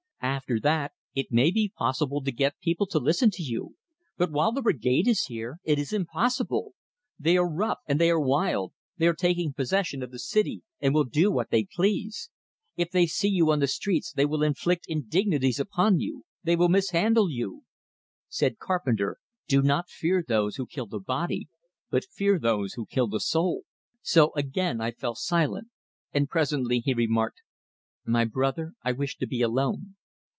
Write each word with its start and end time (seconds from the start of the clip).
After 0.23 0.59
that, 0.59 0.93
it 1.15 1.31
may 1.31 1.49
be 1.49 1.73
possible 1.75 2.23
to 2.23 2.31
get 2.31 2.59
people 2.59 2.85
to 2.87 2.99
listen 2.99 3.31
to 3.31 3.43
you. 3.43 3.75
But 4.17 4.31
while 4.31 4.51
the 4.51 4.61
Brigade 4.61 5.07
is 5.07 5.23
here, 5.23 5.57
it 5.63 5.79
is 5.79 5.93
impossible. 5.93 6.73
They 7.17 7.37
are 7.37 7.49
rough, 7.49 7.79
and 7.87 7.99
they 7.99 8.09
are 8.11 8.19
wild; 8.19 8.73
they 8.97 9.07
are 9.07 9.15
taking 9.15 9.51
possession 9.51 10.03
of 10.03 10.11
the 10.11 10.19
city, 10.19 10.61
and 10.79 10.93
will 10.93 11.05
do 11.05 11.31
what 11.31 11.49
they 11.49 11.63
please. 11.75 12.29
If 12.75 12.91
they 12.91 13.07
see 13.07 13.29
you 13.29 13.51
on 13.51 13.59
the 13.59 13.67
streets, 13.67 14.11
they 14.11 14.25
will 14.25 14.43
inflict 14.43 14.85
indignities 14.89 15.59
upon 15.59 15.99
you, 15.99 16.23
they 16.43 16.55
will 16.55 16.69
mishandle 16.69 17.29
you" 17.29 17.63
Said 18.27 18.59
Carpenter: 18.59 19.17
"Do 19.47 19.61
not 19.61 19.89
fear 19.89 20.23
those 20.27 20.55
who 20.57 20.67
kill 20.67 20.85
the 20.85 20.99
body, 20.99 21.49
but 21.89 22.05
fear 22.05 22.37
those 22.39 22.73
who 22.75 22.85
kill 22.85 23.07
the 23.07 23.19
soul." 23.19 23.63
So 24.01 24.33
again 24.35 24.81
I 24.81 24.91
fell 24.91 25.15
silent; 25.15 25.69
and 26.13 26.29
presently 26.29 26.79
he 26.79 26.93
remarked: 26.93 27.41
"My 28.05 28.25
brother, 28.25 28.73
I 28.83 28.91
wish 28.91 29.17
to 29.17 29.25
be 29.27 29.41
alone." 29.41 29.95